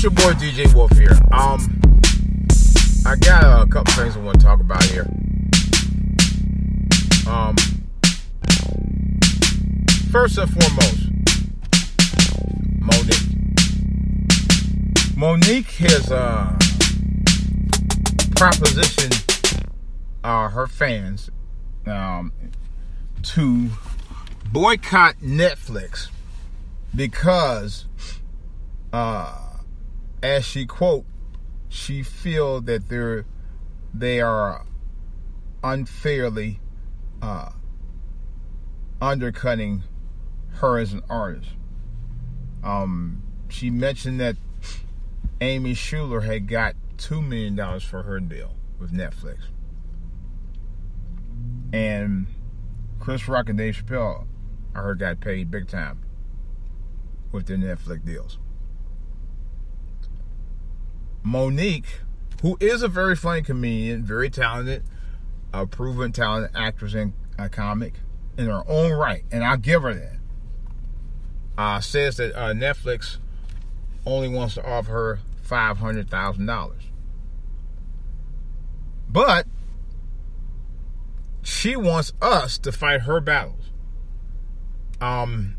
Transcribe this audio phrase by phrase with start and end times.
[0.00, 1.10] it's your boy DJ Wolf here.
[1.32, 1.80] Um,
[3.04, 5.08] I got a couple things I want to talk about here.
[7.26, 7.56] Um,
[10.12, 11.10] first and foremost,
[12.80, 13.26] Mo'Nique.
[15.16, 16.56] Mo'Nique has uh,
[18.36, 19.64] propositioned
[20.22, 21.28] uh, her fans
[21.86, 22.30] um,
[23.24, 23.68] to
[24.52, 26.06] boycott Netflix
[26.94, 27.86] because,
[28.92, 29.47] uh,
[30.22, 31.04] as she quote,
[31.68, 33.24] she feel that they're
[33.92, 34.66] they are
[35.62, 36.60] unfairly
[37.22, 37.50] uh,
[39.00, 39.82] undercutting
[40.54, 41.50] her as an artist.
[42.62, 44.36] Um, she mentioned that
[45.40, 49.38] Amy Schumer had got two million dollars for her deal with Netflix,
[51.72, 52.26] and
[52.98, 54.26] Chris Rock and Dave Chappelle,
[54.74, 56.00] I heard, got paid big time
[57.30, 58.38] with their Netflix deals.
[61.28, 62.00] Mo'Nique,
[62.42, 64.82] who is a very funny comedian, very talented,
[65.52, 67.94] a proven talented actress and a comic
[68.36, 70.16] in her own right, and I'll give her that.
[71.56, 73.18] Uh, says that uh, Netflix
[74.06, 76.82] only wants to offer her five hundred thousand dollars,
[79.08, 79.46] but
[81.42, 83.70] she wants us to fight her battles.
[85.00, 85.56] Um,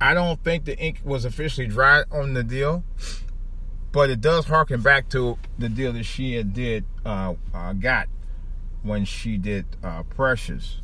[0.00, 2.84] I don't think the ink was officially dry on the deal,
[3.98, 8.06] but it does harken back to the deal that she did uh, uh, got
[8.84, 10.80] when she did uh, Precious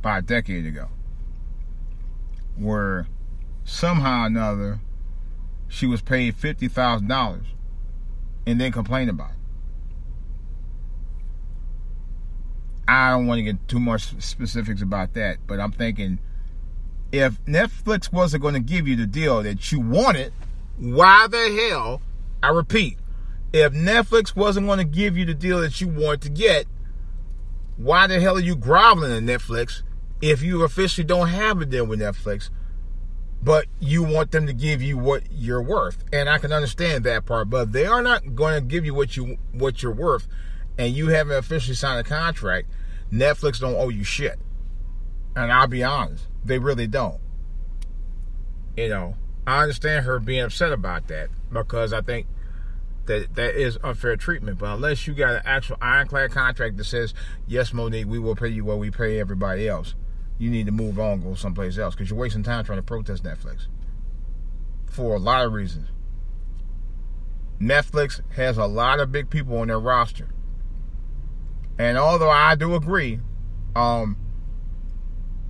[0.00, 0.88] about a decade ago,
[2.56, 3.06] where
[3.62, 4.80] somehow or another
[5.68, 7.46] she was paid fifty thousand dollars
[8.44, 9.36] and then complained about it.
[12.88, 16.18] I don't want to get too much specifics about that, but I'm thinking
[17.12, 20.32] if Netflix wasn't going to give you the deal that you wanted,
[20.76, 22.02] why the hell,
[22.44, 22.98] I repeat,
[23.54, 26.66] if Netflix wasn't going to give you the deal that you wanted to get,
[27.78, 29.82] why the hell are you groveling at Netflix
[30.20, 32.50] if you officially don't have a deal with Netflix,
[33.42, 36.04] but you want them to give you what you're worth?
[36.12, 39.16] And I can understand that part, but they are not going to give you what
[39.16, 40.28] you what you're worth,
[40.76, 42.68] and you haven't officially signed a contract.
[43.10, 44.38] Netflix don't owe you shit.
[45.34, 47.20] And I'll be honest, they really don't.
[48.76, 49.16] You know,
[49.46, 52.26] I understand her being upset about that because I think
[53.06, 54.58] that that is unfair treatment.
[54.58, 57.14] But unless you got an actual ironclad contract that says,
[57.46, 59.94] yes, Mo'Nique, we will pay you what we pay everybody else,
[60.38, 63.22] you need to move on, go someplace else because you're wasting time trying to protest
[63.24, 63.66] Netflix
[64.86, 65.88] for a lot of reasons.
[67.60, 70.28] Netflix has a lot of big people on their roster.
[71.78, 73.20] And although I do agree,
[73.74, 74.16] um,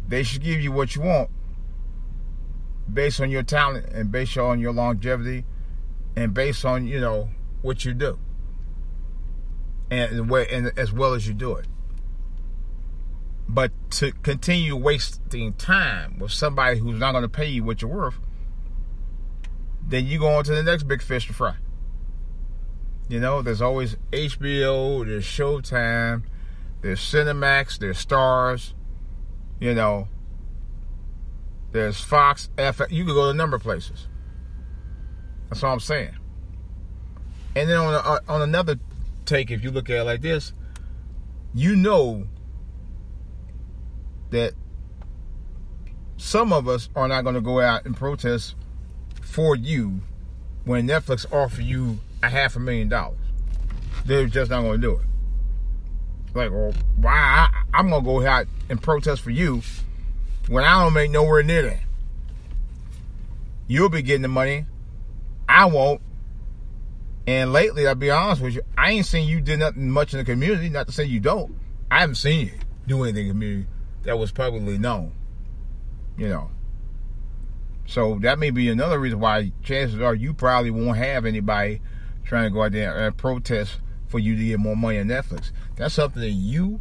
[0.09, 1.31] they should give you what you want
[2.93, 5.45] based on your talent and based on your longevity
[6.17, 7.31] and based on, you know,
[7.65, 8.19] what you do.
[9.91, 11.67] And, and as well as you do it.
[13.49, 17.91] But to continue wasting time with somebody who's not going to pay you what you're
[17.91, 18.19] worth,
[19.87, 21.57] then you go on to the next big fish to fry.
[23.09, 26.23] You know, there's always HBO, there's Showtime,
[26.81, 28.73] there's Cinemax, there's Starz,
[29.61, 30.09] you know,
[31.73, 32.49] there's Fox.
[32.59, 34.07] You could go to a number of places.
[35.49, 36.17] That's all I'm saying.
[37.57, 38.79] And then on a, uh, on another
[39.25, 40.53] take, if you look at it like this,
[41.55, 42.27] you know
[44.31, 44.55] that
[46.17, 48.55] some of us are not going to go out and protest
[49.21, 50.01] for you
[50.65, 53.19] when Netflix offer you a half a million dollars.
[54.05, 55.07] They're just not going to do it.
[56.35, 57.49] Like, well, why?
[57.73, 59.63] I, am going to go out and protest for you
[60.49, 61.81] when I don't make nowhere near that.
[63.67, 64.67] You'll be getting the money.
[65.49, 66.01] I won't.
[67.27, 70.19] And lately, I'll be honest with you, I ain't seen you do nothing much in
[70.19, 70.69] the community.
[70.69, 71.59] Not to say you don't.
[71.91, 72.53] I haven't seen you
[72.87, 73.69] do anything in the community
[74.03, 75.13] that was publicly known.
[76.19, 76.51] You know.
[77.87, 81.81] So that may be another reason why chances are you probably won't have anybody
[82.25, 85.51] trying to go out there and protest for you to get more money on Netflix.
[85.77, 86.81] That's something that you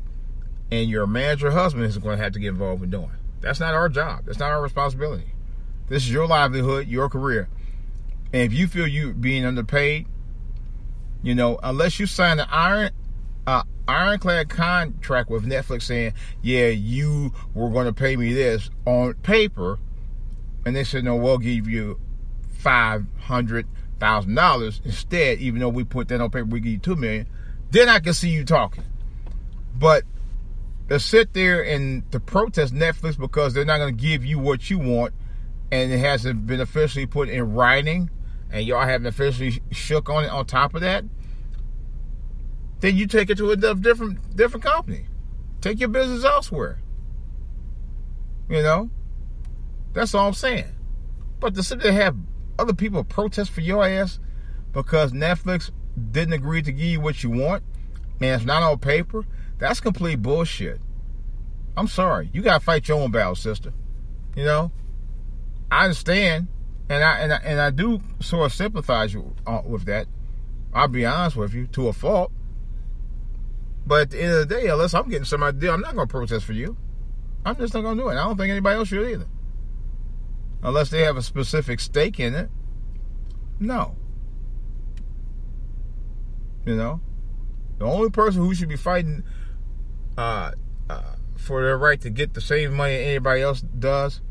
[0.72, 3.12] and your manager husband is going to have to get involved in doing.
[3.42, 4.25] That's not our job.
[4.25, 5.34] That's not our responsibility.
[5.88, 7.50] This is your livelihood, your career.
[8.31, 10.07] And if you feel you being underpaid,
[11.24, 12.92] you know, unless you sign an iron
[13.48, 19.16] uh, ironclad contract with Netflix saying, yeah, you were going to pay me this on
[19.16, 19.80] paper,
[20.66, 22.00] and they said, no, we'll give you
[22.60, 23.66] five hundred
[24.00, 27.28] thousand dollars instead, even though we put that on paper, we give you two million.
[27.72, 28.84] Then I can see you talking.
[29.75, 30.04] But
[30.90, 34.70] to sit there and to protest Netflix because they're not going to give you what
[34.70, 35.14] you want,
[35.72, 38.10] and it hasn't been officially put in writing,
[38.53, 41.03] and y'all haven't officially shook on it on top of that,
[42.79, 45.07] then you take it to a different different company.
[45.59, 46.79] Take your business elsewhere.
[48.50, 48.89] You know?
[49.94, 50.75] That's all I'm saying.
[51.39, 52.15] But to sit there have
[52.59, 54.19] other people protest for your ass
[54.71, 55.71] because Netflix
[56.11, 57.63] didn't agree to give you what you want
[58.21, 59.25] and it's not on paper,
[59.57, 60.79] that's complete bullshit.
[61.75, 62.29] I'm sorry.
[62.33, 63.73] You gotta fight your own battle, sister.
[64.35, 64.71] You know?
[65.71, 66.50] I understand
[66.89, 70.07] and I and I, and I do sort of sympathize uh, with that.
[70.74, 72.31] I'll be honest with you, to a fault.
[73.85, 76.07] But at the end of the day, unless I'm getting some idea, I'm not going
[76.07, 76.77] to protest for you.
[77.45, 78.13] I'm just not going to do it.
[78.13, 79.27] I don't think anybody else should either.
[80.63, 82.50] Unless they have a specific stake in it.
[83.59, 83.97] No.
[86.65, 87.01] You know?
[87.77, 89.24] The only person who should be fighting
[90.18, 90.51] uh,
[90.89, 94.21] uh, for their right to get the same money anybody else does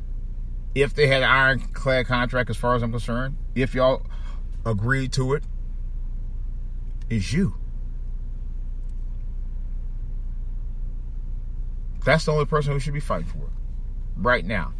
[0.74, 4.02] if they had an ironclad contract, as far as I'm concerned, if y'all
[4.64, 5.44] agreed to it,
[7.10, 7.56] is you.
[12.04, 13.52] That's the only person who should be fighting for it
[14.16, 14.72] right now.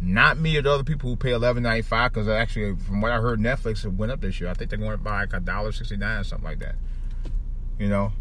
[0.00, 3.12] Not me or the other people who pay eleven ninety five because actually, from what
[3.12, 4.50] I heard, Netflix went up this year.
[4.50, 6.74] I think they're going up by like a dollar sixty nine or something like that.
[7.78, 8.12] You know.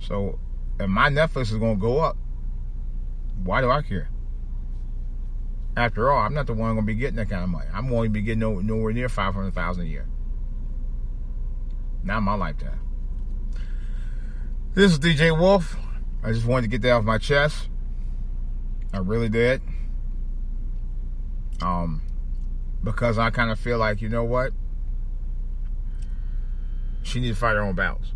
[0.00, 0.38] So,
[0.80, 2.16] if my Netflix is going to go up,
[3.44, 4.08] why do I care?
[5.76, 7.66] After all, I'm not the one going to be getting that kind of money.
[7.72, 10.06] I'm only going to be getting no, nowhere near 500000 a year.
[12.02, 12.80] Not my lifetime.
[14.74, 15.76] This is DJ Wolf.
[16.22, 17.68] I just wanted to get that off my chest.
[18.92, 19.60] I really did.
[21.60, 22.02] Um,
[22.82, 24.52] because I kind of feel like, you know what?
[27.02, 28.12] She needs to fight her own battles.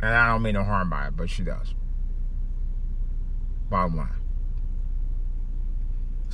[0.00, 1.74] And I don't mean no harm by it, but she does.
[3.68, 4.23] Bottom line.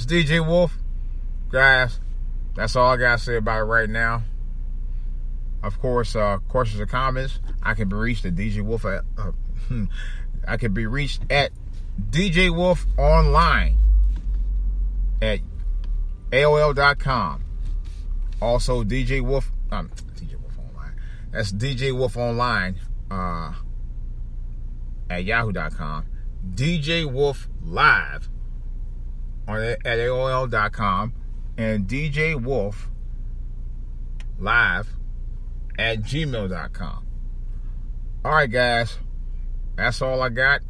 [0.02, 0.79] It's DJ Wolf.
[1.50, 2.00] Guys,
[2.56, 4.23] that's all I got to say about it right now.
[5.62, 9.32] Of course, uh, questions or comments, I can be reached at DJ Wolf at, uh,
[10.49, 11.52] I can be reached at
[12.00, 13.76] DJ Wolf online
[15.20, 15.41] at
[16.31, 17.44] AOL.com.
[18.41, 20.94] Also, DJ Wolf, um, DJ Wolf online.
[21.31, 22.81] That's DJ Wolf online
[23.11, 23.53] uh,
[25.11, 26.06] at Yahoo.com.
[26.55, 28.31] DJ Wolf live
[29.50, 31.12] on at AOL.com
[31.58, 32.88] and DJ Wolf
[34.38, 34.88] live
[35.79, 37.06] at gmail.com.
[38.25, 38.99] All right, guys,
[39.76, 40.61] that's all I got.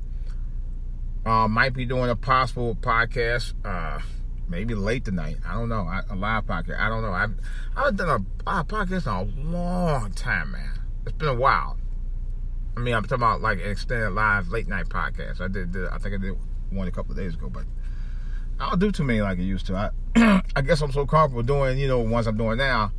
[1.27, 4.00] Uh, might be doing a possible podcast, uh,
[4.49, 5.37] maybe late tonight.
[5.47, 5.83] I don't know.
[5.83, 6.81] I, a live podcast.
[6.81, 7.12] I don't know.
[7.12, 7.35] I've
[7.76, 10.81] I've done a, podcast in a long time, man.
[11.05, 11.76] It's been a while.
[12.76, 15.41] I mean, I'm talking about like an extended live late night podcast.
[15.41, 16.37] I did, did I think I did
[16.71, 17.65] one a couple of days ago, but
[18.61, 19.75] I don't do too many like I used to.
[19.75, 19.91] I
[20.57, 22.93] I guess I'm so comfortable doing, you know, ones I'm doing now,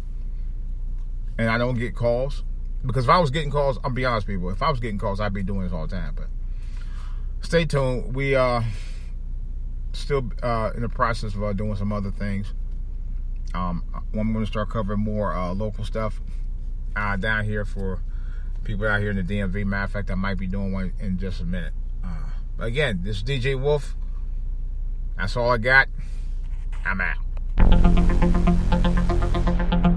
[1.38, 2.44] and I don't get calls.
[2.84, 4.50] Because if I was getting calls, I'll be honest, people.
[4.50, 6.16] If I was getting calls, I'd be doing this all the time.
[6.16, 6.28] But
[7.42, 8.16] stay tuned.
[8.16, 8.64] We are uh,
[9.94, 12.54] still uh, in the process of uh, doing some other things.
[13.54, 16.22] Um, I'm going to start covering more uh, local stuff
[16.96, 18.02] uh, down here for
[18.64, 19.66] people out here in the DMV.
[19.66, 21.74] Matter of fact, I might be doing one in just a minute.
[22.04, 22.30] Uh,
[22.60, 23.96] again, this is DJ Wolf.
[25.22, 25.88] That's all I got.
[26.84, 28.11] I'm out.